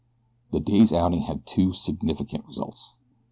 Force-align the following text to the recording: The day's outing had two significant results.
The 0.51 0.59
day's 0.59 0.91
outing 0.91 1.21
had 1.27 1.45
two 1.45 1.73
significant 1.73 2.47
results. 2.47 2.93